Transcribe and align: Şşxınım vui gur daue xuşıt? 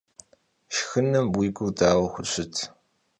Şşxınım 0.73 1.27
vui 1.33 1.49
gur 1.55 1.71
daue 1.77 2.07
xuşıt? 2.13 2.55